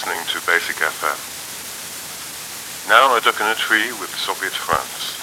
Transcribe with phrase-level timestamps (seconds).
[0.00, 1.18] listening to Basic FM.
[2.88, 5.19] Now I duck in a tree with Soviet France.